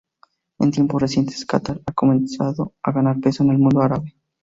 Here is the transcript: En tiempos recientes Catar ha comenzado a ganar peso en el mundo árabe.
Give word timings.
En 0.59 0.71
tiempos 0.71 0.99
recientes 0.99 1.45
Catar 1.45 1.79
ha 1.85 1.91
comenzado 1.93 2.73
a 2.81 2.91
ganar 2.91 3.19
peso 3.19 3.43
en 3.43 3.51
el 3.51 3.59
mundo 3.59 3.81
árabe. 3.81 4.15